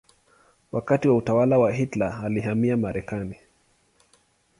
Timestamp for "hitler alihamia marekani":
1.71-3.35